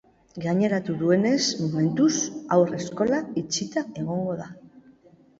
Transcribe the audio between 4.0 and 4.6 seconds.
egongo da.